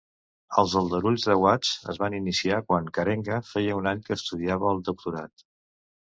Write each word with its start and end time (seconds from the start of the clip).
Els 0.59 0.71
aldarulls 0.79 1.25
de 1.25 1.33
Watts 1.41 1.73
es 1.93 1.99
van 2.03 2.15
iniciar 2.19 2.61
quan 2.71 2.87
Karenga 2.95 3.37
feia 3.49 3.75
un 3.81 3.91
any 3.91 4.01
que 4.07 4.15
estudiava 4.17 4.71
el 4.71 4.81
doctorat. 4.89 5.45